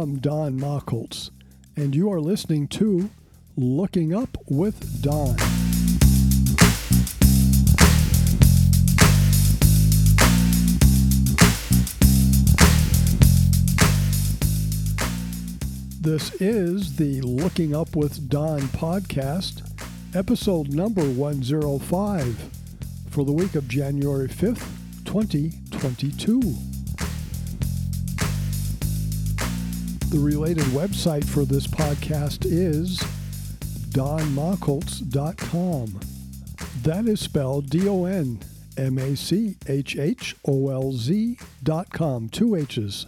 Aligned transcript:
I'm 0.00 0.16
Don 0.16 0.58
Machholz, 0.58 1.28
and 1.76 1.94
you 1.94 2.10
are 2.10 2.22
listening 2.22 2.68
to 2.68 3.10
Looking 3.54 4.14
Up 4.14 4.38
with 4.48 5.02
Don. 5.02 5.36
This 16.00 16.32
is 16.40 16.96
the 16.96 17.20
Looking 17.20 17.76
Up 17.76 17.94
with 17.94 18.30
Don 18.30 18.60
podcast, 18.60 19.60
episode 20.16 20.72
number 20.72 21.04
105 21.04 22.50
for 23.10 23.26
the 23.26 23.32
week 23.32 23.54
of 23.54 23.68
January 23.68 24.28
5th, 24.28 24.66
2022. 25.04 26.79
The 30.10 30.18
related 30.18 30.64
website 30.64 31.24
for 31.24 31.44
this 31.44 31.68
podcast 31.68 32.44
is 32.44 32.98
donmachholz.com. 33.92 36.00
That 36.82 37.06
is 37.06 37.20
spelled 37.20 37.70
D 37.70 37.88
O 37.88 38.06
N 38.06 38.40
M 38.76 38.98
A 38.98 39.14
C 39.14 39.54
H 39.68 39.96
H 39.96 40.34
O 40.44 40.70
L 40.70 40.90
Z 40.90 41.38
dot 41.62 41.92
com, 41.92 42.28
two 42.28 42.56
H's. 42.56 43.06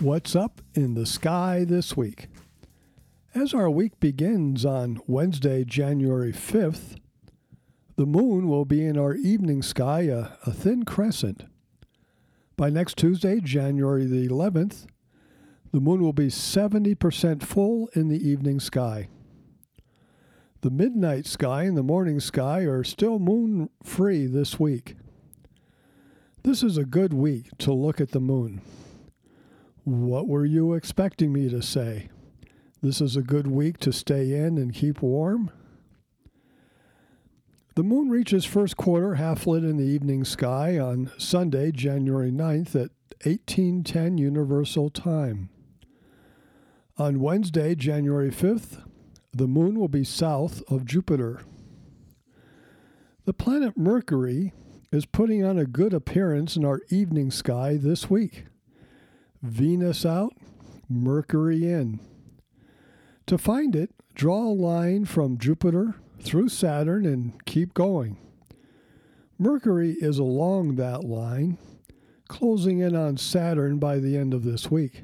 What's 0.00 0.34
up 0.34 0.60
in 0.74 0.94
the 0.94 1.06
sky 1.06 1.62
this 1.62 1.96
week? 1.96 2.26
As 3.32 3.54
our 3.54 3.70
week 3.70 4.00
begins 4.00 4.64
on 4.64 5.00
Wednesday, 5.06 5.62
January 5.62 6.32
5th, 6.32 6.96
the 7.94 8.04
moon 8.04 8.48
will 8.48 8.64
be 8.64 8.84
in 8.84 8.98
our 8.98 9.14
evening 9.14 9.62
sky, 9.62 10.00
a, 10.00 10.30
a 10.44 10.50
thin 10.50 10.84
crescent. 10.84 11.44
By 12.56 12.68
next 12.68 12.98
Tuesday, 12.98 13.38
January 13.38 14.06
the 14.06 14.26
11th, 14.26 14.86
the 15.76 15.80
moon 15.82 16.00
will 16.00 16.14
be 16.14 16.28
70% 16.28 17.42
full 17.42 17.90
in 17.92 18.08
the 18.08 18.26
evening 18.26 18.60
sky. 18.60 19.08
The 20.62 20.70
midnight 20.70 21.26
sky 21.26 21.64
and 21.64 21.76
the 21.76 21.82
morning 21.82 22.18
sky 22.18 22.60
are 22.60 22.82
still 22.82 23.18
moon 23.18 23.68
free 23.82 24.24
this 24.24 24.58
week. 24.58 24.96
This 26.44 26.62
is 26.62 26.78
a 26.78 26.86
good 26.86 27.12
week 27.12 27.50
to 27.58 27.74
look 27.74 28.00
at 28.00 28.12
the 28.12 28.20
moon. 28.20 28.62
What 29.84 30.26
were 30.26 30.46
you 30.46 30.72
expecting 30.72 31.30
me 31.30 31.50
to 31.50 31.60
say? 31.60 32.08
This 32.80 33.02
is 33.02 33.14
a 33.14 33.20
good 33.20 33.46
week 33.46 33.76
to 33.80 33.92
stay 33.92 34.32
in 34.32 34.56
and 34.56 34.72
keep 34.72 35.02
warm? 35.02 35.50
The 37.74 37.84
moon 37.84 38.08
reaches 38.08 38.46
first 38.46 38.78
quarter 38.78 39.16
half 39.16 39.46
lit 39.46 39.62
in 39.62 39.76
the 39.76 39.84
evening 39.84 40.24
sky 40.24 40.78
on 40.78 41.10
Sunday, 41.18 41.70
January 41.70 42.30
9th 42.30 42.74
at 42.74 42.92
1810 43.26 44.16
Universal 44.16 44.88
Time. 44.88 45.50
On 46.98 47.20
Wednesday, 47.20 47.74
January 47.74 48.30
5th, 48.30 48.82
the 49.30 49.46
moon 49.46 49.78
will 49.78 49.88
be 49.88 50.02
south 50.02 50.62
of 50.66 50.86
Jupiter. 50.86 51.42
The 53.26 53.34
planet 53.34 53.76
Mercury 53.76 54.54
is 54.90 55.04
putting 55.04 55.44
on 55.44 55.58
a 55.58 55.66
good 55.66 55.92
appearance 55.92 56.56
in 56.56 56.64
our 56.64 56.80
evening 56.88 57.30
sky 57.30 57.76
this 57.76 58.08
week. 58.08 58.46
Venus 59.42 60.06
out, 60.06 60.32
Mercury 60.88 61.70
in. 61.70 62.00
To 63.26 63.36
find 63.36 63.76
it, 63.76 63.90
draw 64.14 64.44
a 64.46 64.54
line 64.54 65.04
from 65.04 65.36
Jupiter 65.36 65.96
through 66.22 66.48
Saturn 66.48 67.04
and 67.04 67.44
keep 67.44 67.74
going. 67.74 68.16
Mercury 69.38 69.96
is 70.00 70.18
along 70.18 70.76
that 70.76 71.04
line, 71.04 71.58
closing 72.26 72.78
in 72.78 72.96
on 72.96 73.18
Saturn 73.18 73.78
by 73.78 73.98
the 73.98 74.16
end 74.16 74.32
of 74.32 74.44
this 74.44 74.70
week. 74.70 75.02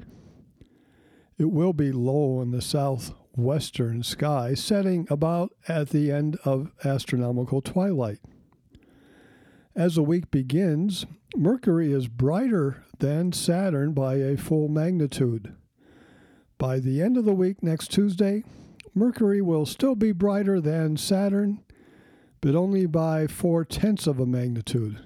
It 1.37 1.51
will 1.51 1.73
be 1.73 1.91
low 1.91 2.41
in 2.41 2.51
the 2.51 2.61
southwestern 2.61 4.03
sky, 4.03 4.53
setting 4.53 5.07
about 5.09 5.51
at 5.67 5.89
the 5.89 6.11
end 6.11 6.37
of 6.45 6.71
astronomical 6.83 7.61
twilight. 7.61 8.19
As 9.75 9.95
the 9.95 10.03
week 10.03 10.29
begins, 10.29 11.07
Mercury 11.35 11.91
is 11.91 12.07
brighter 12.07 12.83
than 12.99 13.31
Saturn 13.31 13.93
by 13.93 14.15
a 14.15 14.37
full 14.37 14.67
magnitude. 14.67 15.55
By 16.59 16.79
the 16.79 17.01
end 17.01 17.17
of 17.17 17.25
the 17.25 17.33
week 17.33 17.63
next 17.63 17.91
Tuesday, 17.91 18.43
Mercury 18.93 19.41
will 19.41 19.65
still 19.65 19.95
be 19.95 20.11
brighter 20.11 20.61
than 20.61 20.97
Saturn, 20.97 21.63
but 22.41 22.53
only 22.53 22.85
by 22.85 23.25
four 23.25 23.65
tenths 23.65 24.05
of 24.05 24.19
a 24.19 24.27
magnitude. 24.27 24.99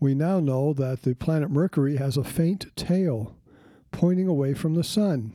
We 0.00 0.14
now 0.14 0.40
know 0.40 0.72
that 0.72 1.02
the 1.02 1.14
planet 1.14 1.50
Mercury 1.50 1.96
has 1.96 2.16
a 2.16 2.24
faint 2.24 2.74
tail 2.74 3.35
pointing 3.96 4.28
away 4.28 4.52
from 4.52 4.74
the 4.74 4.84
Sun. 4.84 5.32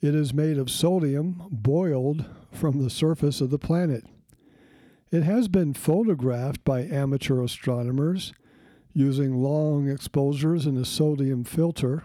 It 0.00 0.14
is 0.14 0.32
made 0.32 0.56
of 0.56 0.70
sodium 0.70 1.42
boiled 1.50 2.24
from 2.50 2.82
the 2.82 2.88
surface 2.88 3.42
of 3.42 3.50
the 3.50 3.58
planet. 3.58 4.04
It 5.10 5.22
has 5.22 5.46
been 5.46 5.74
photographed 5.74 6.64
by 6.64 6.84
amateur 6.84 7.42
astronomers 7.42 8.32
using 8.94 9.42
long 9.42 9.86
exposures 9.86 10.64
in 10.64 10.78
a 10.78 10.86
sodium 10.86 11.44
filter. 11.44 12.04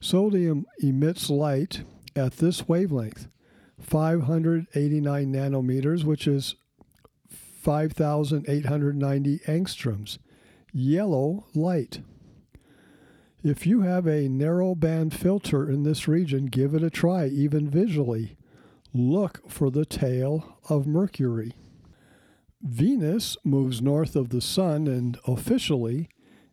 Sodium 0.00 0.66
emits 0.80 1.30
light 1.30 1.82
at 2.16 2.38
this 2.38 2.66
wavelength, 2.66 3.28
589 3.80 5.32
nanometers, 5.32 6.02
which 6.02 6.26
is 6.26 6.56
5,890 7.30 9.38
angstroms, 9.46 10.18
yellow 10.72 11.46
light. 11.54 12.00
If 13.46 13.64
you 13.64 13.82
have 13.82 14.08
a 14.08 14.28
narrow 14.28 14.74
band 14.74 15.14
filter 15.14 15.70
in 15.70 15.84
this 15.84 16.08
region, 16.08 16.46
give 16.46 16.74
it 16.74 16.82
a 16.82 16.90
try, 16.90 17.28
even 17.28 17.70
visually. 17.70 18.36
Look 18.92 19.48
for 19.48 19.70
the 19.70 19.84
tail 19.84 20.58
of 20.68 20.88
Mercury. 20.88 21.52
Venus 22.60 23.36
moves 23.44 23.80
north 23.80 24.16
of 24.16 24.30
the 24.30 24.40
Sun 24.40 24.88
and 24.88 25.16
officially 25.28 26.08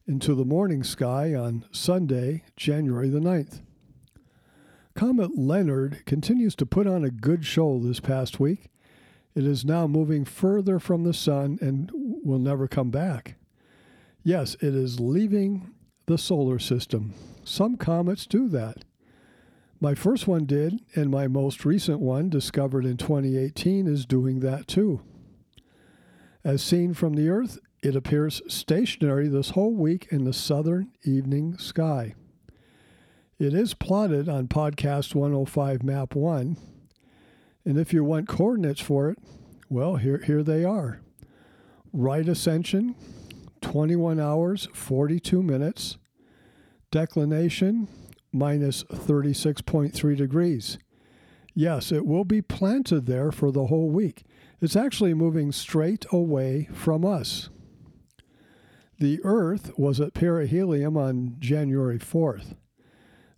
into 0.05 0.35
the 0.35 0.45
morning 0.45 0.83
sky 0.83 1.33
on 1.33 1.65
Sunday, 1.71 2.43
January 2.55 3.09
the 3.09 3.19
9th. 3.19 3.61
Comet 4.93 5.35
Leonard 5.35 6.05
continues 6.05 6.55
to 6.57 6.65
put 6.67 6.85
on 6.85 7.03
a 7.03 7.09
good 7.09 7.43
show 7.43 7.79
this 7.79 7.99
past 7.99 8.39
week. 8.39 8.69
It 9.33 9.47
is 9.47 9.65
now 9.65 9.87
moving 9.87 10.25
further 10.25 10.77
from 10.77 11.05
the 11.05 11.13
Sun 11.15 11.57
and 11.59 11.89
will 11.91 12.37
never 12.37 12.67
come 12.67 12.91
back. 12.91 13.33
Yes, 14.23 14.53
it 14.61 14.75
is 14.75 14.99
leaving 14.99 15.73
the 16.05 16.17
solar 16.17 16.59
system. 16.59 17.13
Some 17.43 17.77
comets 17.77 18.25
do 18.25 18.47
that. 18.49 18.83
My 19.79 19.95
first 19.95 20.27
one 20.27 20.45
did, 20.45 20.79
and 20.95 21.11
my 21.11 21.27
most 21.27 21.65
recent 21.65 21.99
one, 21.99 22.29
discovered 22.29 22.85
in 22.85 22.97
2018, 22.97 23.87
is 23.87 24.05
doing 24.05 24.39
that 24.39 24.67
too. 24.67 25.01
As 26.43 26.63
seen 26.63 26.93
from 26.93 27.13
the 27.13 27.29
Earth, 27.29 27.59
it 27.81 27.95
appears 27.95 28.41
stationary 28.47 29.27
this 29.27 29.51
whole 29.51 29.73
week 29.73 30.07
in 30.09 30.23
the 30.23 30.31
southern 30.31 30.91
evening 31.03 31.57
sky. 31.57 32.15
It 33.37 33.53
is 33.53 33.73
plotted 33.73 34.29
on 34.29 34.47
Podcast 34.47 35.15
105 35.15 35.83
Map 35.83 36.15
1, 36.15 36.55
and 37.65 37.77
if 37.77 37.91
you 37.91 38.05
want 38.05 38.29
coordinates 38.29 38.79
for 38.79 39.09
it, 39.09 39.17
well, 39.69 39.97
here, 39.97 40.21
here 40.25 40.43
they 40.43 40.63
are. 40.63 41.01
Right 41.91 42.27
ascension, 42.27 42.95
21 43.63 44.19
hours, 44.19 44.67
42 44.73 45.41
minutes. 45.41 45.97
Declination, 46.91 47.87
minus 48.31 48.83
36.3 48.83 50.15
degrees. 50.15 50.77
Yes, 51.55 51.91
it 51.91 52.05
will 52.05 52.25
be 52.25 52.41
planted 52.41 53.05
there 53.05 53.31
for 53.31 53.51
the 53.51 53.67
whole 53.67 53.89
week. 53.89 54.23
It's 54.61 54.75
actually 54.75 55.13
moving 55.13 55.51
straight 55.51 56.05
away 56.11 56.69
from 56.71 57.03
us. 57.05 57.49
The 58.99 59.19
Earth 59.23 59.71
was 59.77 59.99
at 59.99 60.13
perihelion 60.13 60.95
on 60.95 61.37
January 61.39 61.99
4th. 61.99 62.55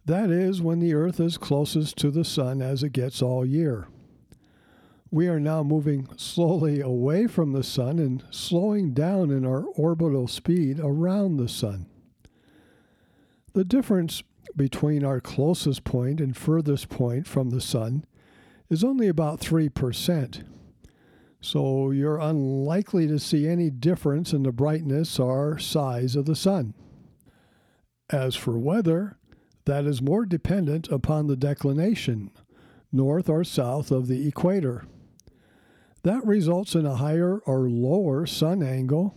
That 0.06 0.30
is 0.30 0.62
when 0.62 0.80
the 0.80 0.94
Earth 0.94 1.20
is 1.20 1.38
closest 1.38 1.98
to 1.98 2.12
the 2.12 2.26
Sun 2.26 2.62
as 2.62 2.84
it 2.84 2.92
gets 2.92 3.22
all 3.22 3.46
year. 3.46 3.88
We 5.12 5.28
are 5.28 5.40
now 5.40 5.64
moving 5.64 6.08
slowly 6.18 6.82
away 6.82 7.28
from 7.28 7.52
the 7.52 7.64
Sun 7.64 8.00
and 8.00 8.24
slowing 8.32 8.94
down 8.94 9.32
in 9.32 9.46
our 9.46 9.64
orbital 9.76 10.28
speed 10.28 10.80
around 10.80 11.38
the 11.38 11.48
Sun. 11.48 11.86
The 13.54 13.64
difference 13.64 14.24
between 14.56 15.06
our 15.06 15.22
closest 15.22 15.84
point 15.84 16.20
and 16.20 16.36
furthest 16.36 16.90
point 16.90 17.28
from 17.28 17.50
the 17.50 17.62
Sun 17.62 18.06
is 18.70 18.84
only 18.84 19.08
about 19.08 19.40
3%. 19.40 20.44
So 21.40 21.92
you're 21.92 22.18
unlikely 22.18 23.08
to 23.08 23.20
see 23.20 23.48
any 23.48 23.70
difference 23.70 24.34
in 24.34 24.44
the 24.44 24.52
brightness 24.52 25.20
or 25.20 25.60
size 25.60 26.16
of 26.16 26.26
the 26.26 26.36
Sun. 26.36 26.74
As 28.10 28.36
for 28.36 28.58
weather, 28.58 29.18
that 29.66 29.86
is 29.86 30.02
more 30.02 30.26
dependent 30.26 30.88
upon 30.90 31.28
the 31.28 31.36
declination, 31.36 32.32
north 32.92 33.30
or 33.30 33.44
south 33.44 33.92
of 33.92 34.08
the 34.08 34.28
equator. 34.28 34.86
That 36.06 36.24
results 36.24 36.76
in 36.76 36.86
a 36.86 36.98
higher 36.98 37.40
or 37.48 37.68
lower 37.68 38.28
sun 38.28 38.62
angle 38.62 39.16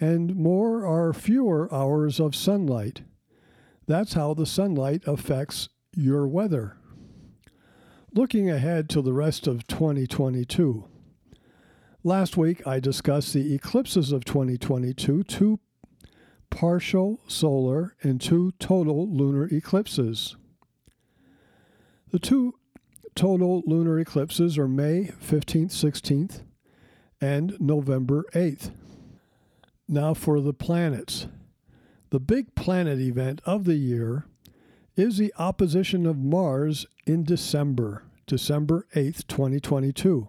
and 0.00 0.34
more 0.34 0.82
or 0.82 1.12
fewer 1.12 1.68
hours 1.70 2.18
of 2.18 2.34
sunlight. 2.34 3.02
That's 3.86 4.14
how 4.14 4.32
the 4.32 4.46
sunlight 4.46 5.02
affects 5.06 5.68
your 5.94 6.26
weather. 6.26 6.78
Looking 8.14 8.48
ahead 8.48 8.88
to 8.88 9.02
the 9.02 9.12
rest 9.12 9.46
of 9.46 9.66
2022. 9.66 10.86
Last 12.02 12.38
week 12.38 12.66
I 12.66 12.80
discussed 12.80 13.34
the 13.34 13.54
eclipses 13.54 14.10
of 14.10 14.24
2022, 14.24 15.24
two 15.24 15.60
partial 16.48 17.20
solar 17.28 17.96
and 18.02 18.18
two 18.18 18.52
total 18.58 19.06
lunar 19.14 19.46
eclipses. 19.52 20.36
The 22.12 22.18
two 22.18 22.54
total 23.18 23.64
lunar 23.66 23.98
eclipses 23.98 24.56
are 24.56 24.68
May 24.68 25.10
15th, 25.20 25.72
16th, 25.72 26.42
and 27.20 27.56
November 27.58 28.24
8th. 28.32 28.70
Now 29.88 30.14
for 30.14 30.40
the 30.40 30.52
planets. 30.52 31.26
The 32.10 32.20
big 32.20 32.54
planet 32.54 33.00
event 33.00 33.40
of 33.44 33.64
the 33.64 33.74
year 33.74 34.26
is 34.94 35.18
the 35.18 35.34
opposition 35.36 36.06
of 36.06 36.16
Mars 36.16 36.86
in 37.06 37.24
December, 37.24 38.04
December 38.28 38.86
8th, 38.94 39.26
2022. 39.26 40.28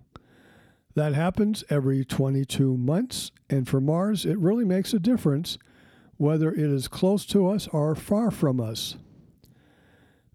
That 0.95 1.13
happens 1.13 1.63
every 1.69 2.03
22 2.03 2.75
months, 2.75 3.30
and 3.51 3.68
for 3.68 3.80
Mars, 3.80 4.25
it 4.25 4.39
really 4.39 4.65
makes 4.65 4.95
a 4.95 5.00
difference 5.00 5.59
whether 6.18 6.51
it 6.51 6.57
is 6.57 6.88
close 6.88 7.27
to 7.27 7.47
us 7.50 7.68
or 7.68 7.94
far 7.94 8.31
from 8.31 8.59
us. 8.59 8.95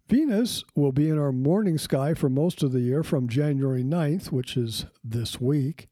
Venus 0.06 0.64
will 0.74 0.92
be 0.92 1.08
in 1.08 1.18
our 1.18 1.32
morning 1.32 1.78
sky 1.78 2.12
for 2.12 2.28
most 2.28 2.62
of 2.62 2.72
the 2.72 2.80
year 2.80 3.02
from 3.02 3.26
January 3.26 3.82
9th, 3.82 4.30
which 4.30 4.54
is 4.54 4.84
this 5.02 5.40
week, 5.40 5.88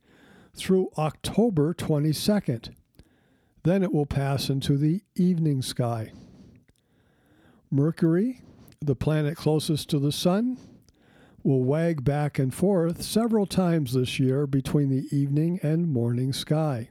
through 0.54 0.90
October 0.98 1.72
22nd. 1.72 2.74
Then 3.62 3.82
it 3.82 3.90
will 3.90 4.04
pass 4.04 4.50
into 4.50 4.76
the 4.76 5.00
evening 5.14 5.62
sky. 5.62 6.12
Mercury, 7.70 8.42
the 8.82 8.94
planet 8.94 9.34
closest 9.34 9.88
to 9.88 9.98
the 9.98 10.12
Sun, 10.12 10.58
will 11.42 11.62
wag 11.62 12.04
back 12.04 12.38
and 12.38 12.52
forth 12.52 13.02
several 13.02 13.46
times 13.46 13.94
this 13.94 14.20
year 14.20 14.46
between 14.46 14.90
the 14.90 15.06
evening 15.10 15.58
and 15.62 15.88
morning 15.88 16.34
sky. 16.34 16.90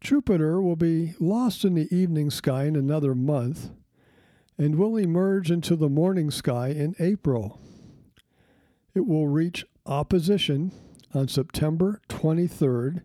Jupiter 0.00 0.62
will 0.62 0.76
be 0.76 1.14
lost 1.18 1.64
in 1.64 1.74
the 1.74 1.92
evening 1.94 2.30
sky 2.30 2.64
in 2.64 2.76
another 2.76 3.14
month 3.14 3.70
and 4.62 4.76
will 4.76 4.96
emerge 4.96 5.50
into 5.50 5.74
the 5.74 5.88
morning 5.88 6.30
sky 6.30 6.68
in 6.68 6.94
April. 7.00 7.60
It 8.94 9.08
will 9.08 9.26
reach 9.26 9.66
opposition 9.86 10.70
on 11.12 11.26
September 11.26 12.00
23rd. 12.08 13.02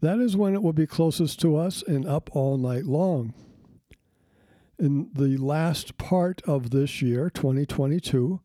That 0.00 0.20
is 0.20 0.36
when 0.36 0.54
it 0.54 0.62
will 0.62 0.72
be 0.72 0.86
closest 0.86 1.40
to 1.40 1.56
us 1.56 1.82
and 1.82 2.06
up 2.06 2.30
all 2.36 2.56
night 2.56 2.84
long. 2.84 3.34
In 4.78 5.10
the 5.12 5.36
last 5.38 5.98
part 5.98 6.40
of 6.46 6.70
this 6.70 7.02
year, 7.02 7.30
2022, 7.30 8.40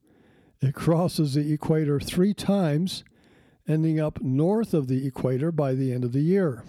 it 0.61 0.73
crosses 0.73 1.35
the 1.35 1.53
equator 1.53 1.99
three 1.99 2.33
times, 2.33 3.03
ending 3.67 3.99
up 3.99 4.19
north 4.19 4.73
of 4.73 4.87
the 4.87 5.05
equator 5.05 5.51
by 5.51 5.75
the 5.75 5.93
end 5.93 6.03
of 6.03 6.11
the 6.11 6.23
year. 6.23 6.63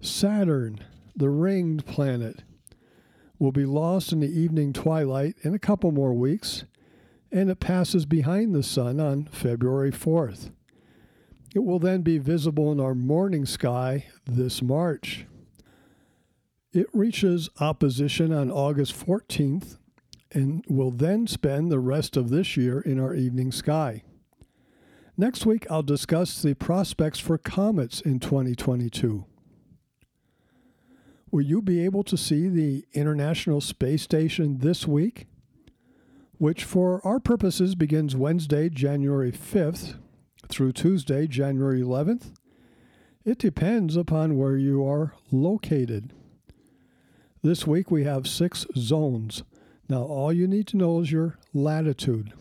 Saturn, 0.00 0.80
the 1.14 1.28
ringed 1.28 1.84
planet, 1.84 2.44
will 3.38 3.52
be 3.52 3.64
lost 3.64 4.12
in 4.12 4.20
the 4.20 4.40
evening 4.40 4.72
twilight 4.72 5.36
in 5.42 5.54
a 5.54 5.58
couple 5.58 5.92
more 5.92 6.14
weeks, 6.14 6.64
and 7.30 7.50
it 7.50 7.60
passes 7.60 8.06
behind 8.06 8.54
the 8.54 8.62
sun 8.62 9.00
on 9.00 9.24
February 9.26 9.92
4th. 9.92 10.50
It 11.54 11.64
will 11.64 11.78
then 11.78 12.02
be 12.02 12.18
visible 12.18 12.70
in 12.72 12.80
our 12.80 12.94
morning 12.94 13.46
sky 13.46 14.06
this 14.26 14.60
March. 14.62 15.26
It 16.72 16.86
reaches 16.92 17.48
opposition 17.60 18.32
on 18.32 18.50
August 18.50 18.94
14th 18.94 19.78
and 20.32 20.64
will 20.68 20.90
then 20.90 21.26
spend 21.26 21.70
the 21.70 21.78
rest 21.78 22.16
of 22.16 22.28
this 22.28 22.56
year 22.56 22.80
in 22.80 23.00
our 23.00 23.14
evening 23.14 23.52
sky. 23.52 24.02
Next 25.16 25.46
week, 25.46 25.66
I'll 25.70 25.82
discuss 25.82 26.42
the 26.42 26.52
prospects 26.52 27.18
for 27.18 27.38
comets 27.38 28.02
in 28.02 28.20
2022. 28.20 29.24
Will 31.30 31.42
you 31.42 31.60
be 31.60 31.84
able 31.84 32.04
to 32.04 32.16
see 32.16 32.48
the 32.48 32.84
International 32.92 33.60
Space 33.60 34.02
Station 34.02 34.58
this 34.58 34.86
week? 34.86 35.26
Which, 36.38 36.64
for 36.64 37.00
our 37.06 37.18
purposes, 37.18 37.74
begins 37.74 38.14
Wednesday, 38.14 38.68
January 38.68 39.32
5th 39.32 39.96
through 40.48 40.72
Tuesday, 40.72 41.26
January 41.26 41.80
11th. 41.80 42.34
It 43.24 43.38
depends 43.38 43.96
upon 43.96 44.38
where 44.38 44.56
you 44.56 44.86
are 44.86 45.14
located. 45.32 46.12
This 47.42 47.66
week 47.66 47.90
we 47.90 48.04
have 48.04 48.28
six 48.28 48.66
zones 48.76 49.42
now, 49.88 50.02
all 50.02 50.32
you 50.32 50.48
need 50.48 50.66
to 50.68 50.76
know 50.76 51.00
is 51.00 51.12
your 51.12 51.38
latitude. 51.54 52.32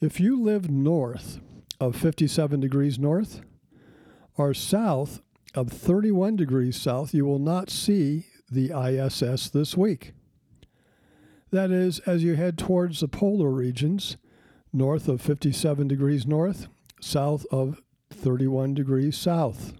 If 0.00 0.20
you 0.20 0.40
live 0.40 0.70
north 0.70 1.40
of 1.80 1.96
57 1.96 2.60
degrees 2.60 2.98
north 2.98 3.40
or 4.36 4.52
south 4.52 5.22
of 5.54 5.68
31 5.68 6.36
degrees 6.36 6.80
south, 6.80 7.14
you 7.14 7.24
will 7.24 7.38
not 7.38 7.70
see 7.70 8.26
the 8.50 8.70
ISS 8.70 9.50
this 9.50 9.76
week. 9.76 10.12
That 11.50 11.70
is, 11.70 11.98
as 12.00 12.24
you 12.24 12.34
head 12.34 12.56
towards 12.56 13.00
the 13.00 13.08
polar 13.08 13.50
regions, 13.50 14.16
north 14.72 15.08
of 15.08 15.20
57 15.20 15.86
degrees 15.88 16.26
north, 16.26 16.68
south 17.00 17.44
of 17.50 17.80
31 18.10 18.74
degrees 18.74 19.16
south. 19.16 19.74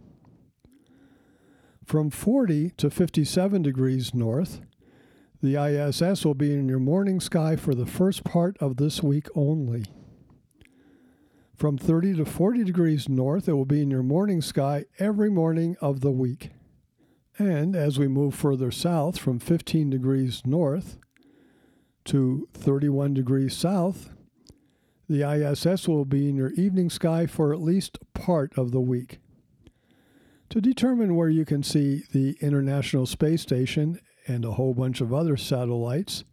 From 1.85 2.11
40 2.11 2.71
to 2.71 2.91
57 2.91 3.63
degrees 3.63 4.15
north, 4.15 4.61
the 5.43 5.57
ISS 5.57 6.25
will 6.25 6.35
be 6.35 6.55
in 6.55 6.69
your 6.69 6.79
morning 6.79 7.21
sky 7.21 7.57
for 7.57 7.75
the 7.75 7.87
first 7.87 8.23
part 8.23 8.57
of 8.59 8.77
this 8.77 9.03
week 9.03 9.27
only. 9.35 9.85
From 11.63 11.79
30 11.79 12.15
to 12.15 12.25
40 12.25 12.65
degrees 12.65 13.09
north, 13.09 13.49
it 13.49 13.53
will 13.53 13.65
be 13.65 13.83
in 13.83 13.89
your 13.89 14.03
morning 14.03 14.43
sky 14.43 14.85
every 14.99 15.31
morning 15.31 15.77
of 15.81 16.01
the 16.01 16.11
week. 16.11 16.51
And 17.39 17.77
as 17.77 18.01
we 18.01 18.09
move 18.09 18.35
further 18.35 18.73
south 18.73 19.17
from 19.17 19.39
15 19.39 19.89
degrees 19.89 20.43
north 20.45 20.99
to 22.07 22.49
31 22.53 23.15
degrees 23.15 23.57
south, 23.57 24.11
the 25.09 25.23
ISS 25.23 25.87
will 25.87 26.05
be 26.05 26.29
in 26.29 26.35
your 26.35 26.51
evening 26.55 26.91
sky 26.91 27.27
for 27.27 27.53
at 27.53 27.61
least 27.61 28.01
part 28.13 28.53
of 28.59 28.73
the 28.73 28.81
week. 28.81 29.21
To 30.49 30.61
determine 30.61 31.15
where 31.15 31.29
you 31.29 31.45
can 31.45 31.63
see 31.63 32.03
the 32.11 32.37
International 32.41 33.07
Space 33.07 33.43
Station 33.43 34.01
and 34.27 34.45
a 34.45 34.55
whole 34.55 34.75
bunch 34.75 35.01
of 35.01 35.15
other 35.15 35.37
satellites, 35.37 36.25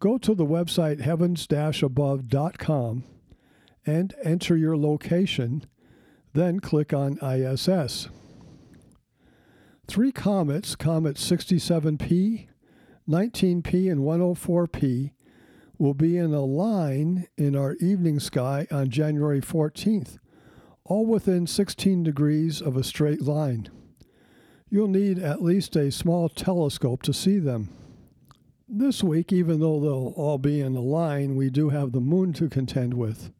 go 0.00 0.18
to 0.18 0.34
the 0.34 0.44
website 0.44 1.00
heavens 1.02 1.46
above.com 1.84 3.04
and 3.86 4.14
enter 4.22 4.56
your 4.56 4.76
location, 4.76 5.66
then 6.32 6.60
click 6.60 6.92
on 6.92 7.18
ISS. 7.22 8.08
Three 9.86 10.12
comets, 10.12 10.76
Comet 10.76 11.16
67P, 11.16 12.48
19P, 13.08 13.92
and 13.92 14.00
104P, 14.00 15.10
will 15.78 15.94
be 15.94 16.16
in 16.16 16.32
a 16.32 16.44
line 16.44 17.26
in 17.36 17.54
our 17.54 17.74
evening 17.74 18.18
sky 18.20 18.66
on 18.70 18.90
January 18.90 19.40
14th, 19.40 20.18
all 20.84 21.04
within 21.04 21.46
16 21.46 22.02
degrees 22.02 22.60
of 22.60 22.76
a 22.76 22.84
straight 22.84 23.22
line 23.22 23.68
you'll 24.74 24.88
need 24.88 25.20
at 25.20 25.40
least 25.40 25.76
a 25.76 25.88
small 25.88 26.28
telescope 26.28 27.00
to 27.00 27.12
see 27.12 27.38
them. 27.38 27.68
This 28.68 29.04
week, 29.04 29.32
even 29.32 29.60
though 29.60 29.78
they'll 29.78 30.12
all 30.16 30.36
be 30.36 30.60
in 30.60 30.74
a 30.74 30.80
line, 30.80 31.36
we 31.36 31.48
do 31.48 31.68
have 31.68 31.92
the 31.92 32.00
moon 32.00 32.32
to 32.32 32.48
contend 32.48 32.94
with. 32.94 33.30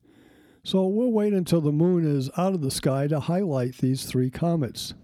So 0.64 0.86
we'll 0.86 1.12
wait 1.12 1.32
until 1.32 1.60
the 1.60 1.70
moon 1.70 2.04
is 2.04 2.30
out 2.36 2.54
of 2.54 2.62
the 2.62 2.70
sky 2.70 3.06
to 3.06 3.20
highlight 3.20 3.78
these 3.78 4.04
three 4.04 4.30
comets. 4.30 4.94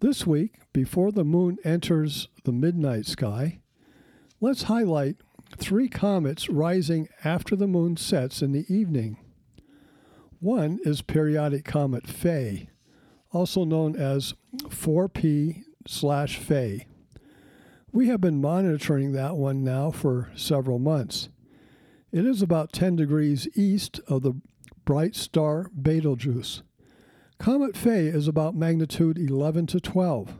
This 0.00 0.26
week, 0.26 0.60
before 0.74 1.10
the 1.10 1.24
moon 1.24 1.56
enters 1.64 2.28
the 2.44 2.52
midnight 2.52 3.06
sky, 3.06 3.60
let's 4.40 4.64
highlight 4.64 5.16
three 5.56 5.88
comets 5.88 6.50
rising 6.50 7.08
after 7.24 7.56
the 7.56 7.66
moon 7.66 7.96
sets 7.96 8.42
in 8.42 8.52
the 8.52 8.66
evening. 8.68 9.16
One 10.40 10.80
is 10.84 11.00
periodic 11.00 11.64
comet 11.64 12.06
Faye 12.06 12.68
also 13.36 13.64
known 13.64 13.94
as 13.96 14.34
4P 14.56 15.62
slash 15.86 16.38
Faye. 16.38 16.86
We 17.92 18.08
have 18.08 18.20
been 18.20 18.40
monitoring 18.40 19.12
that 19.12 19.36
one 19.36 19.62
now 19.62 19.90
for 19.90 20.30
several 20.34 20.78
months. 20.78 21.28
It 22.16 22.24
is 22.24 22.40
about 22.40 22.72
10 22.72 22.96
degrees 22.96 23.46
east 23.54 24.00
of 24.08 24.22
the 24.22 24.40
bright 24.86 25.14
star 25.14 25.70
Betelgeuse. 25.78 26.62
Comet 27.38 27.76
Faye 27.76 28.06
is 28.06 28.26
about 28.26 28.54
magnitude 28.54 29.18
11 29.18 29.66
to 29.66 29.80
12. 29.80 30.32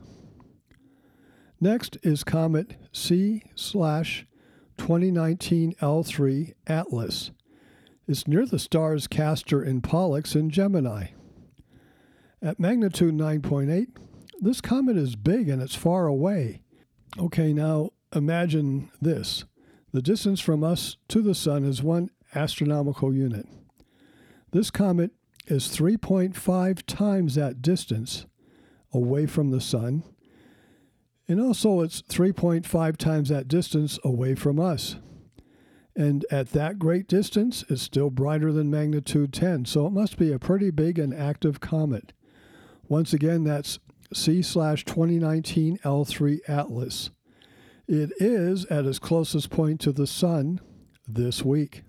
Next 1.61 1.99
is 2.01 2.23
Comet 2.23 2.77
C 2.91 3.43
slash 3.53 4.25
2019 4.79 5.75
L3 5.79 6.55
Atlas. 6.65 7.29
It's 8.07 8.27
near 8.27 8.47
the 8.47 8.57
stars 8.57 9.05
Castor 9.05 9.61
and 9.61 9.83
Pollux 9.83 10.35
in 10.35 10.49
Gemini. 10.49 11.09
At 12.41 12.59
magnitude 12.59 13.13
9.8, 13.13 13.85
this 14.39 14.61
comet 14.61 14.97
is 14.97 15.15
big 15.15 15.47
and 15.47 15.61
it's 15.61 15.75
far 15.75 16.07
away. 16.07 16.63
Okay, 17.19 17.53
now 17.53 17.91
imagine 18.15 18.89
this 18.99 19.45
the 19.93 20.01
distance 20.01 20.39
from 20.39 20.63
us 20.63 20.97
to 21.07 21.21
the 21.21 21.35
sun 21.35 21.63
is 21.63 21.81
one 21.81 22.09
astronomical 22.35 23.13
unit. 23.13 23.47
This 24.51 24.69
comet 24.69 25.11
is 25.47 25.67
3.5 25.67 26.83
times 26.85 27.35
that 27.35 27.61
distance 27.61 28.25
away 28.93 29.25
from 29.25 29.51
the 29.51 29.61
sun, 29.61 30.03
and 31.27 31.41
also 31.41 31.81
it's 31.81 32.01
3.5 32.03 32.97
times 32.97 33.29
that 33.29 33.47
distance 33.47 33.99
away 34.03 34.35
from 34.35 34.59
us. 34.59 34.97
And 35.95 36.25
at 36.29 36.51
that 36.51 36.77
great 36.77 37.07
distance, 37.07 37.65
it's 37.69 37.81
still 37.81 38.09
brighter 38.09 38.51
than 38.51 38.69
magnitude 38.69 39.33
10, 39.33 39.65
so 39.65 39.87
it 39.87 39.91
must 39.91 40.17
be 40.17 40.31
a 40.31 40.39
pretty 40.39 40.69
big 40.69 40.99
and 40.99 41.13
active 41.13 41.59
comet. 41.59 42.13
Once 42.87 43.13
again, 43.13 43.43
that's 43.43 43.79
C 44.13 44.41
slash 44.41 44.85
2019 44.85 45.79
L3 45.79 46.39
Atlas. 46.47 47.09
It 47.87 48.11
is 48.17 48.65
at 48.65 48.85
its 48.85 48.99
closest 48.99 49.49
point 49.49 49.79
to 49.81 49.93
the 49.93 50.07
Sun 50.07 50.59
this 51.07 51.45
week. 51.45 51.83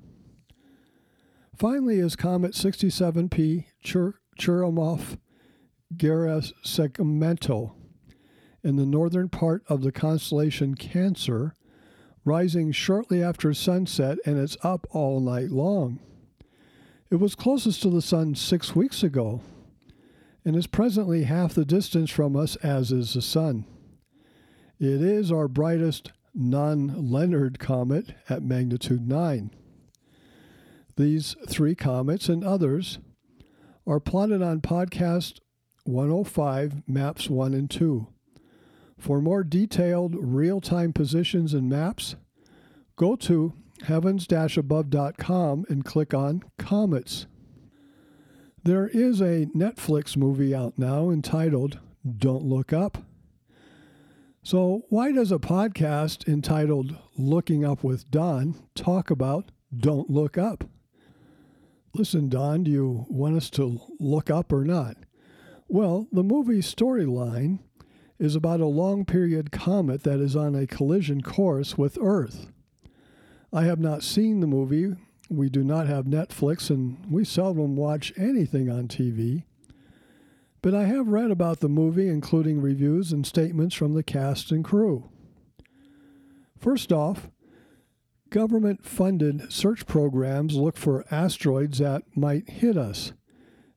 Finally, 1.57 1.99
is 1.99 2.15
Comet 2.15 2.53
67P 2.53 3.65
Chur- 3.83 4.15
Churyumov 4.39 5.19
Gerasimenko 5.97 7.73
in 8.63 8.77
the 8.77 8.87
northern 8.87 9.29
part 9.29 9.65
of 9.69 9.83
the 9.83 9.91
constellation 9.91 10.77
Cancer, 10.77 11.55
rising 12.25 12.71
shortly 12.71 13.21
after 13.21 13.53
sunset, 13.53 14.19
and 14.25 14.39
it's 14.39 14.57
up 14.63 14.87
all 14.91 15.19
night 15.19 15.51
long. 15.51 15.99
It 17.11 17.17
was 17.17 17.35
closest 17.35 17.83
to 17.83 17.91
the 17.91 18.03
Sun 18.03 18.37
six 18.37 18.77
weeks 18.77 19.03
ago 19.03 19.41
and 20.45 20.55
is 20.55 20.69
presently 20.69 21.25
half 21.25 21.55
the 21.55 21.65
distance 21.65 22.11
from 22.11 22.37
us 22.37 22.55
as 22.57 22.93
is 22.93 23.15
the 23.15 23.23
Sun. 23.23 23.65
It 24.81 25.03
is 25.03 25.33
our 25.33 25.49
brightest 25.49 26.13
non 26.33 27.11
Leonard 27.11 27.59
comet 27.59 28.15
at 28.29 28.45
magnitude 28.45 29.09
9. 29.09 29.51
These 30.97 31.35
three 31.49 31.75
comets 31.75 32.29
and 32.29 32.45
others 32.45 33.01
are 33.89 33.99
plotted 33.99 34.41
on 34.41 34.61
podcast 34.61 35.41
105, 35.83 36.87
maps 36.87 37.29
1 37.29 37.55
and 37.55 37.69
2. 37.69 38.07
For 38.99 39.21
more 39.21 39.43
detailed 39.43 40.15
real 40.17 40.61
time 40.61 40.93
positions 40.93 41.55
and 41.55 41.69
maps, 41.69 42.15
go 42.95 43.17
to 43.17 43.55
heavens 43.83 44.29
above.com 44.31 45.67
and 45.69 45.85
click 45.85 46.15
on 46.15 46.45
Comets. 46.57 47.27
There 48.63 48.87
is 48.87 49.21
a 49.21 49.47
Netflix 49.47 50.17
movie 50.17 50.55
out 50.55 50.79
now 50.79 51.11
entitled 51.11 51.81
Don't 52.19 52.45
Look 52.45 52.73
Up. 52.73 53.08
So, 54.43 54.85
why 54.89 55.13
does 55.13 55.33
a 55.33 55.39
podcast 55.39 56.27
entitled 56.27 56.97
Looking 57.17 57.65
Up 57.65 57.83
with 57.83 58.11
Don 58.11 58.55
talk 58.75 59.11
about 59.11 59.51
Don't 59.77 60.09
Look 60.09 60.39
Up? 60.39 60.65
Listen, 61.93 62.29
Don, 62.29 62.65
do 62.65 62.71
you 62.71 63.05
want 63.09 63.37
us 63.37 63.51
to 63.51 63.81
look 63.99 64.31
up 64.31 64.53
or 64.53 64.65
not? 64.65 64.97
Well, 65.67 66.07
the 66.13 66.23
movie 66.23 66.61
storyline 66.61 67.59
is 68.19 68.35
about 68.35 68.61
a 68.61 68.67
long 68.67 69.05
period 69.05 69.51
comet 69.51 70.05
that 70.05 70.21
is 70.21 70.35
on 70.35 70.55
a 70.55 70.67
collision 70.67 71.21
course 71.21 71.77
with 71.77 71.99
Earth. 72.01 72.47
I 73.53 73.65
have 73.65 73.81
not 73.81 74.03
seen 74.03 74.41
the 74.41 74.47
movie. 74.47 74.95
We 75.29 75.51
do 75.51 75.63
not 75.63 75.89
have 75.89 76.05
Netflix, 76.05 76.71
and 76.71 77.05
we 77.11 77.25
seldom 77.25 77.77
watch 77.77 78.13
anything 78.17 78.71
on 78.71 78.89
TV. 78.89 79.45
But 80.61 80.75
I 80.75 80.85
have 80.87 81.09
read 81.09 81.31
about 81.31 81.61
the 81.61 81.69
movie, 81.69 82.09
including 82.09 82.61
reviews 82.61 83.13
and 83.13 83.27
statements 83.27 83.75
from 83.75 83.95
the 83.95 84.03
cast 84.03 84.51
and 84.51 84.65
crew. 84.65 85.09
First 86.59 86.93
off, 86.93 87.31
government 88.31 88.85
funded 88.85 89.53
search 89.53 89.87
programs 89.87 90.57
look 90.57 90.77
for 90.77 91.05
asteroids 91.11 91.79
that 91.79 92.03
might 92.17 92.51
hit 92.51 92.77
us. 92.77 93.13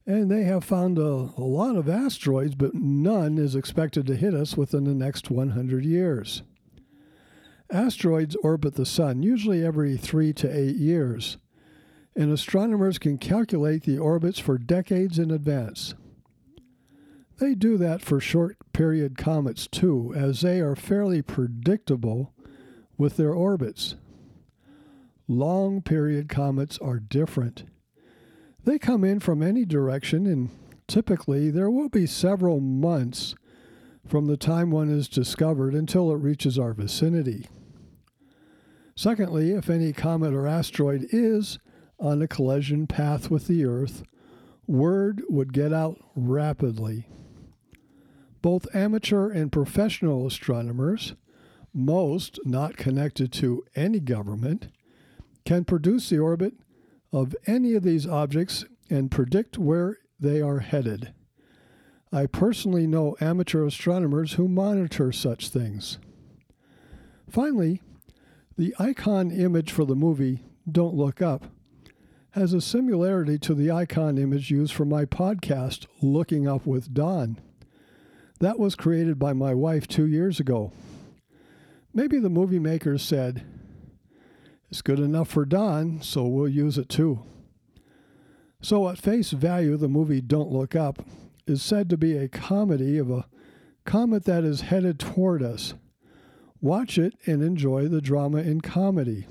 And 0.08 0.32
they 0.32 0.44
have 0.44 0.64
found 0.64 0.98
a, 0.98 1.30
a, 1.38 1.46
lot 1.46 1.76
of 1.76 1.88
asteroids, 1.88 2.56
but 2.56 2.74
none 2.74 3.38
is 3.38 3.56
expected 3.56 4.08
to 4.08 4.16
hit 4.16 4.34
us 4.34 4.58
within 4.58 4.86
the 4.86 4.96
next 4.96 5.30
100 5.30 5.86
years. 5.86 6.42
Asteroids 7.72 8.36
orbit 8.44 8.74
the 8.74 8.86
Sun 8.86 9.22
usually 9.22 9.64
every 9.64 9.96
three 9.96 10.34
to 10.34 10.50
eight 10.50 10.76
years, 10.76 11.38
and 12.16 12.32
astronomers 12.32 12.98
can 12.98 13.20
calculate 13.20 13.84
the 13.84 14.00
orbits 14.00 14.40
for 14.40 14.58
decades 14.58 15.20
in 15.20 15.30
advance. 15.30 15.94
They 17.42 17.56
do 17.56 17.76
that 17.78 18.04
for 18.04 18.20
short 18.20 18.58
period 18.72 19.18
comets 19.18 19.66
too, 19.66 20.14
as 20.16 20.42
they 20.42 20.60
are 20.60 20.76
fairly 20.76 21.24
predictable 21.24 22.36
with 23.00 23.18
their 23.18 23.34
orbits. 23.34 23.96
Long 25.28 25.82
period 25.82 26.30
comets 26.30 26.78
are 26.78 27.00
different. 27.00 27.64
They 28.64 28.78
come 28.78 29.04
in 29.04 29.20
from 29.20 29.42
any 29.42 29.66
direction, 29.66 30.28
and 30.28 30.52
typically 30.88 31.50
there 31.50 31.72
will 31.72 31.90
be 31.90 32.06
several 32.06 32.60
months 32.60 33.34
from 34.06 34.28
the 34.28 34.38
time 34.38 34.70
one 34.70 34.90
is 34.90 35.10
discovered 35.10 35.74
until 35.74 36.12
it 36.12 36.18
reaches 36.18 36.60
our 36.60 36.76
vicinity. 36.76 37.48
Secondly, 38.96 39.50
if 39.50 39.68
any 39.68 39.94
comet 39.94 40.36
or 40.36 40.46
asteroid 40.46 41.08
is 41.12 41.58
on 42.00 42.22
a 42.22 42.28
collision 42.28 42.86
path 42.86 43.32
with 43.32 43.48
the 43.48 43.66
Earth, 43.66 44.04
word 44.68 45.24
would 45.28 45.54
get 45.54 45.74
out 45.74 45.98
rapidly. 46.16 47.08
Both 48.42 48.74
amateur 48.76 49.30
and 49.30 49.52
professional 49.52 50.26
astronomers, 50.26 51.14
most 51.74 52.40
not 52.44 52.78
connected 52.78 53.32
to 53.34 53.64
any 53.76 54.00
government, 54.00 54.68
can 55.46 55.64
produce 55.64 56.10
the 56.10 56.20
orbit 56.20 56.54
of 57.14 57.36
any 57.46 57.74
of 57.74 57.84
these 57.84 58.08
objects 58.08 58.66
and 58.90 59.12
predict 59.12 59.58
where 59.58 59.98
they 60.20 60.42
are 60.42 60.60
headed. 60.60 61.14
I 62.12 62.26
personally 62.26 62.88
know 62.88 63.16
amateur 63.22 63.66
astronomers 63.66 64.34
who 64.34 64.48
monitor 64.48 65.12
such 65.12 65.50
things. 65.50 65.98
Finally, 67.30 67.82
the 68.58 68.76
icon 68.78 69.32
image 69.32 69.72
for 69.72 69.86
the 69.86 69.96
movie 69.96 70.44
Don't 70.70 70.96
Look 70.96 71.22
Up 71.22 71.46
has 72.32 72.54
a 72.54 72.62
similarity 72.62 73.38
to 73.40 73.54
the 73.54 73.72
icon 73.72 74.18
image 74.18 74.52
used 74.52 74.74
for 74.74 74.86
my 74.86 75.06
podcast, 75.06 75.86
Looking 76.02 76.48
Up 76.48 76.66
with 76.66 76.94
Don. 76.94 77.40
That 78.42 78.58
was 78.58 78.74
created 78.74 79.20
by 79.20 79.34
my 79.34 79.54
wife 79.54 79.88
two 79.88 80.08
years 80.08 80.40
ago. 80.40 80.72
Maybe 81.94 82.18
the 82.18 82.28
movie 82.28 82.58
makers 82.58 83.04
said, 83.04 83.46
It's 84.72 84.82
good 84.82 84.98
enough 84.98 85.30
for 85.30 85.46
Don, 85.46 86.02
so 86.02 86.26
we'll 86.26 86.50
use 86.50 86.80
it 86.80 86.90
too. 86.90 87.20
So, 88.60 88.90
at 88.90 88.98
face 88.98 89.30
value, 89.30 89.78
the 89.78 89.88
movie 89.88 90.22
Don't 90.22 90.52
Look 90.52 90.76
Up 90.76 91.06
is 91.46 91.62
said 91.62 91.88
to 91.92 91.98
be 91.98 92.18
a 92.18 92.28
comedy 92.28 92.98
of 92.98 93.12
a 93.12 93.28
comet 93.86 94.26
that 94.26 94.44
is 94.44 94.62
headed 94.62 94.98
toward 94.98 95.44
us. 95.44 95.76
Watch 96.62 96.98
it 96.98 97.14
and 97.28 97.44
enjoy 97.44 97.90
the 97.90 98.02
drama 98.02 98.40
and 98.40 98.64
comedy. 98.64 99.28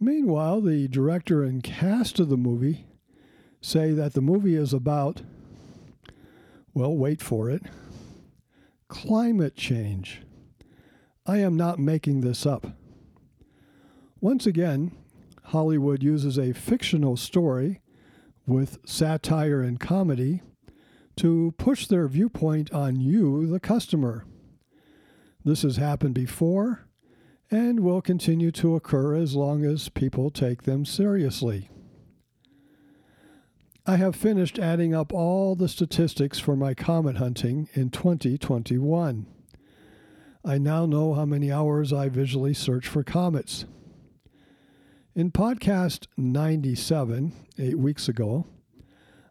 Meanwhile, 0.00 0.62
the 0.62 0.88
director 0.88 1.44
and 1.44 1.62
cast 1.62 2.18
of 2.18 2.28
the 2.28 2.36
movie 2.36 2.88
say 3.60 3.92
that 3.92 4.14
the 4.14 4.20
movie 4.20 4.56
is 4.56 4.72
about 4.72 5.22
well, 6.74 6.96
wait 6.96 7.20
for 7.20 7.50
it. 7.50 7.62
Climate 8.88 9.56
change. 9.56 10.22
I 11.26 11.38
am 11.38 11.56
not 11.56 11.78
making 11.78 12.20
this 12.20 12.46
up. 12.46 12.66
Once 14.20 14.46
again, 14.46 14.92
Hollywood 15.44 16.02
uses 16.02 16.38
a 16.38 16.52
fictional 16.52 17.16
story 17.16 17.80
with 18.46 18.78
satire 18.84 19.62
and 19.62 19.78
comedy 19.78 20.42
to 21.16 21.54
push 21.58 21.86
their 21.86 22.08
viewpoint 22.08 22.72
on 22.72 23.00
you, 23.00 23.46
the 23.46 23.60
customer. 23.60 24.24
This 25.44 25.62
has 25.62 25.76
happened 25.76 26.14
before 26.14 26.86
and 27.50 27.80
will 27.80 28.00
continue 28.00 28.52
to 28.52 28.76
occur 28.76 29.14
as 29.16 29.34
long 29.34 29.64
as 29.64 29.88
people 29.88 30.30
take 30.30 30.62
them 30.62 30.84
seriously. 30.84 31.68
I 33.86 33.96
have 33.96 34.14
finished 34.14 34.58
adding 34.58 34.94
up 34.94 35.12
all 35.12 35.56
the 35.56 35.68
statistics 35.68 36.38
for 36.38 36.54
my 36.54 36.74
comet 36.74 37.16
hunting 37.16 37.68
in 37.72 37.88
2021. 37.88 39.26
I 40.44 40.58
now 40.58 40.84
know 40.84 41.14
how 41.14 41.24
many 41.24 41.50
hours 41.50 41.92
I 41.92 42.10
visually 42.10 42.52
search 42.52 42.86
for 42.86 43.02
comets. 43.02 43.64
In 45.14 45.30
podcast 45.30 46.06
97, 46.18 47.32
eight 47.58 47.78
weeks 47.78 48.06
ago, 48.06 48.46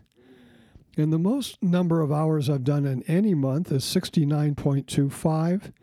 And 0.98 1.14
the 1.14 1.20
most 1.20 1.62
number 1.62 2.02
of 2.02 2.12
hours 2.12 2.50
I've 2.50 2.64
done 2.64 2.86
in 2.86 3.04
any 3.04 3.34
month 3.34 3.72
is 3.72 3.84
69.25 3.84 5.74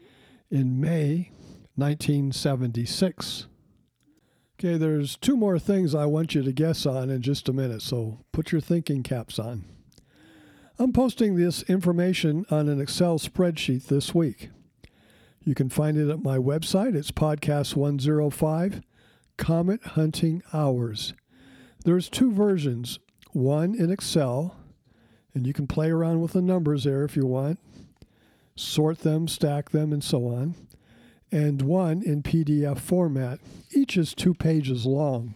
in 0.50 0.80
May 0.80 1.30
1976. 1.76 3.46
Okay, 4.58 4.76
there's 4.76 5.16
two 5.16 5.36
more 5.36 5.58
things 5.58 5.94
I 5.94 6.06
want 6.06 6.34
you 6.34 6.42
to 6.42 6.52
guess 6.52 6.86
on 6.86 7.10
in 7.10 7.20
just 7.22 7.48
a 7.48 7.52
minute, 7.52 7.82
so 7.82 8.20
put 8.32 8.52
your 8.52 8.60
thinking 8.60 9.02
caps 9.02 9.38
on. 9.38 9.64
I'm 10.78 10.92
posting 10.92 11.36
this 11.36 11.62
information 11.64 12.46
on 12.50 12.68
an 12.68 12.80
Excel 12.80 13.18
spreadsheet 13.18 13.86
this 13.86 14.14
week. 14.14 14.50
You 15.44 15.54
can 15.54 15.68
find 15.68 15.96
it 15.96 16.10
at 16.10 16.22
my 16.22 16.38
website. 16.38 16.94
It's 16.94 17.10
podcast 17.10 17.76
105 17.76 18.82
Comet 19.42 19.82
Hunting 19.82 20.40
Hours. 20.52 21.14
There's 21.84 22.08
two 22.08 22.30
versions 22.30 23.00
one 23.32 23.74
in 23.74 23.90
Excel, 23.90 24.56
and 25.34 25.48
you 25.48 25.52
can 25.52 25.66
play 25.66 25.90
around 25.90 26.20
with 26.20 26.34
the 26.34 26.40
numbers 26.40 26.84
there 26.84 27.02
if 27.02 27.16
you 27.16 27.26
want, 27.26 27.58
sort 28.54 29.00
them, 29.00 29.26
stack 29.26 29.70
them, 29.70 29.92
and 29.92 30.04
so 30.04 30.28
on, 30.28 30.54
and 31.32 31.60
one 31.60 32.04
in 32.04 32.22
PDF 32.22 32.78
format. 32.78 33.40
Each 33.74 33.96
is 33.96 34.14
two 34.14 34.32
pages 34.32 34.86
long. 34.86 35.34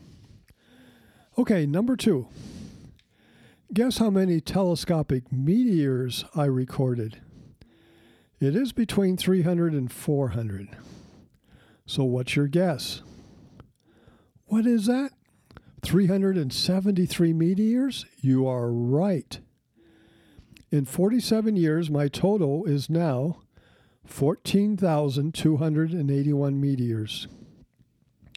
Okay, 1.37 1.66
number 1.66 1.96
two. 1.96 2.28
Guess 3.74 3.98
how 3.98 4.11
many 4.11 4.40
telescopic 4.40 5.33
meteors 5.33 6.24
I 6.33 6.44
recorded? 6.44 7.20
It 8.38 8.54
is 8.54 8.70
between 8.72 9.16
300 9.16 9.72
and 9.72 9.90
400. 9.90 10.76
So, 11.87 12.04
what's 12.04 12.37
your 12.37 12.46
guess? 12.46 13.02
What 14.46 14.66
is 14.66 14.87
that? 14.87 15.12
373 15.82 17.32
meteors? 17.32 18.06
You 18.20 18.48
are 18.48 18.72
right. 18.72 19.38
In 20.70 20.85
47 20.85 21.56
years, 21.56 21.90
my 21.90 22.09
total 22.09 22.64
is 22.64 22.90
now 22.90 23.38
14,281 24.04 26.61
meteors. 26.61 27.28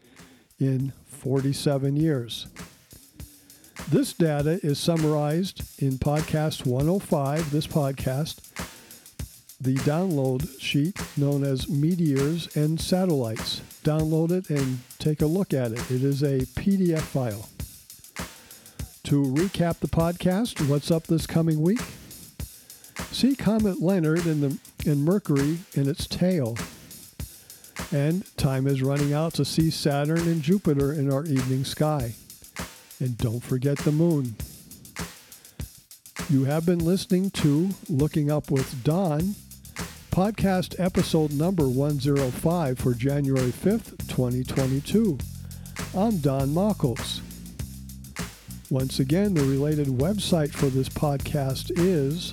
in 0.58 0.92
47 1.06 1.96
years. 1.96 2.46
This 3.88 4.12
data 4.12 4.58
is 4.64 4.80
summarized 4.80 5.62
in 5.80 5.92
podcast 5.92 6.66
105, 6.66 7.52
this 7.52 7.68
podcast, 7.68 8.40
the 9.60 9.76
download 9.76 10.60
sheet 10.60 11.00
known 11.16 11.44
as 11.44 11.68
Meteors 11.68 12.56
and 12.56 12.80
Satellites. 12.80 13.60
Download 13.86 14.32
it 14.32 14.50
and 14.50 14.80
take 14.98 15.22
a 15.22 15.26
look 15.26 15.54
at 15.54 15.70
it. 15.70 15.78
It 15.92 16.02
is 16.02 16.24
a 16.24 16.40
PDF 16.40 17.02
file. 17.02 17.48
To 19.04 19.22
recap 19.22 19.78
the 19.78 19.86
podcast, 19.86 20.68
what's 20.68 20.90
up 20.90 21.06
this 21.06 21.24
coming 21.24 21.62
week? 21.62 21.82
See 23.12 23.36
Comet 23.36 23.80
Leonard 23.80 24.26
in 24.26 24.40
the 24.40 24.58
in 24.84 25.04
Mercury 25.04 25.58
in 25.74 25.88
its 25.88 26.08
tail. 26.08 26.56
And 27.92 28.24
time 28.36 28.66
is 28.66 28.82
running 28.82 29.12
out 29.12 29.34
to 29.34 29.44
see 29.44 29.70
Saturn 29.70 30.18
and 30.18 30.42
Jupiter 30.42 30.92
in 30.92 31.12
our 31.12 31.24
evening 31.24 31.64
sky. 31.64 32.16
And 32.98 33.16
don't 33.16 33.44
forget 33.44 33.78
the 33.78 33.92
moon. 33.92 34.34
You 36.28 36.42
have 36.46 36.66
been 36.66 36.80
listening 36.80 37.30
to 37.30 37.70
Looking 37.88 38.32
Up 38.32 38.50
with 38.50 38.82
Don, 38.82 39.36
podcast 40.16 40.74
episode 40.82 41.30
number 41.34 41.68
105 41.68 42.78
for 42.78 42.94
January 42.94 43.52
5th, 43.52 43.98
2022. 44.08 45.18
I'm 45.94 46.16
Don 46.20 46.48
Machholz. 46.54 47.20
Once 48.70 48.98
again, 48.98 49.34
the 49.34 49.42
related 49.42 49.88
website 49.88 50.54
for 50.54 50.68
this 50.68 50.88
podcast 50.88 51.70
is 51.76 52.32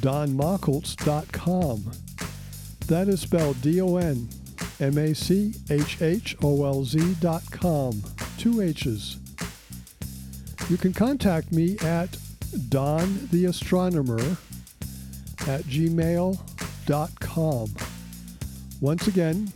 donmachholz.com. 0.00 1.92
That 2.88 3.06
is 3.06 3.20
spelled 3.20 3.62
D 3.62 3.80
O 3.80 3.94
N 3.98 4.28
M 4.80 4.98
A 4.98 5.14
C 5.14 5.54
H 5.70 6.02
H 6.02 6.36
O 6.42 6.64
L 6.64 6.82
Z 6.82 7.14
dot 7.20 7.44
com. 7.52 8.02
Two 8.38 8.60
H's. 8.60 9.18
You 10.68 10.76
can 10.76 10.92
contact 10.92 11.52
me 11.52 11.78
at 11.78 12.10
dontheastronomer 12.50 14.36
at 15.46 15.62
gmail.com. 16.88 17.74
Once 18.80 19.06
again, 19.06 19.52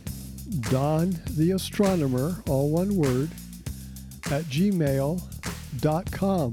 Don 0.69 1.17
the 1.31 1.51
Astronomer, 1.51 2.35
all 2.47 2.69
one 2.69 2.95
word, 2.95 3.29
at 4.31 4.43
gmail.com. 4.43 6.51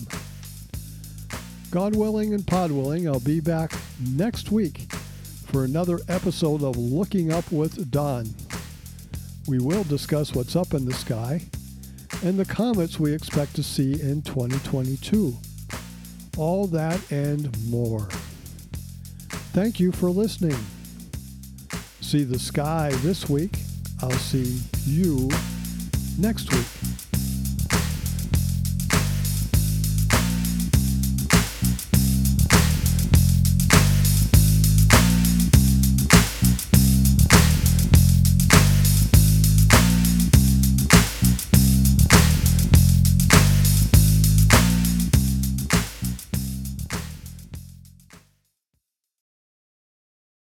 God 1.71 1.95
willing 1.95 2.35
and 2.35 2.47
pod 2.47 2.73
willing, 2.73 3.09
I'll 3.09 3.21
be 3.21 3.41
back 3.41 3.73
next 4.15 4.51
week 4.51 4.93
for 5.47 5.65
another 5.65 5.99
episode 6.09 6.63
of 6.63 6.77
Looking 6.77 7.33
Up 7.33 7.51
with 7.53 7.91
Don. 7.91 8.29
We 9.47 9.59
will 9.59 9.85
discuss 9.85 10.35
what's 10.35 10.57
up 10.57 10.75
in 10.75 10.85
the 10.85 10.95
sky 10.95 11.43
and 12.25 12.39
the 12.39 12.45
comets 12.45 12.99
we 12.99 13.13
expect 13.13 13.55
to 13.57 13.63
see 13.63 14.01
in 14.01 14.23
2022. 14.23 15.37
All 16.37 16.67
that 16.69 17.11
and 17.11 17.51
more. 17.69 18.09
Thank 19.53 19.81
you 19.81 19.91
for 19.91 20.09
listening. 20.11 20.57
See 22.01 22.23
the 22.23 22.39
sky 22.39 22.91
this 23.03 23.29
week. 23.29 23.59
I'll 24.01 24.11
see 24.13 24.61
you 24.87 25.29
next 26.19 26.53
week. 26.53 26.80